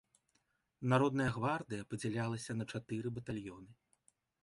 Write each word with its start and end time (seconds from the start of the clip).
Народная 0.93 1.27
гвардыя 1.37 1.87
падзялялася 1.93 2.51
на 2.59 2.63
чатыры 2.75 3.07
батальёны. 3.19 3.69